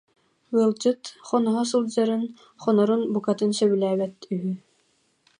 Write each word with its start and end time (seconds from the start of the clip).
Ыалдьыт, 0.57 1.03
хоноһо 1.27 1.63
сылдьарын, 1.71 2.23
хонорун 2.63 3.01
букатын 3.13 3.51
сөбүлээбэт 3.57 4.15
үһү 4.33 4.51